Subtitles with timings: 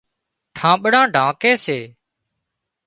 [0.57, 1.77] ڍانٻڙان ڍانڪي سي